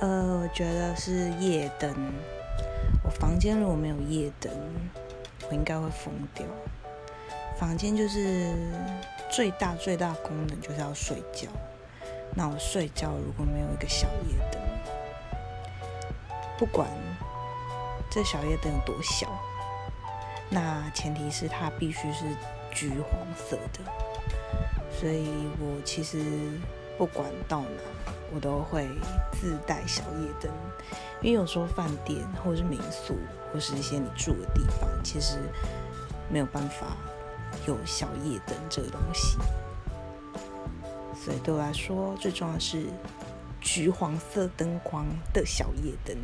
[0.00, 1.94] 呃，我觉得是夜灯。
[3.02, 4.52] 我房间如果没有夜灯，
[5.48, 6.46] 我应该会疯掉。
[7.58, 8.54] 房间就是
[9.30, 11.48] 最大最大功能就是要睡觉。
[12.34, 14.60] 那我睡觉如果没有一个小夜灯，
[16.58, 16.86] 不管
[18.10, 19.26] 这小夜灯有多小，
[20.50, 22.24] 那前提是它必须是
[22.70, 23.80] 橘黄色的。
[24.92, 25.26] 所以
[25.58, 26.18] 我其实
[26.98, 28.88] 不管到哪，我都会
[29.32, 30.50] 自带小夜灯，
[31.20, 33.16] 因为有时候饭店或者是民宿，
[33.52, 35.38] 或是一些你住的地方，其实
[36.30, 36.96] 没有办法
[37.66, 39.38] 有小夜灯这个东西。
[41.14, 42.86] 所以对我来说，最重要的是
[43.60, 46.16] 橘黄色灯光的小夜灯。